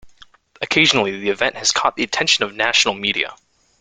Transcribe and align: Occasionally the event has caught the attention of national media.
Occasionally 0.63 1.19
the 1.19 1.29
event 1.29 1.57
has 1.57 1.71
caught 1.71 1.95
the 1.95 2.01
attention 2.01 2.43
of 2.43 2.55
national 2.55 2.95
media. 2.95 3.35